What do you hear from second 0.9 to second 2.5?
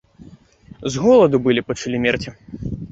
З голаду былі пачалі мерці.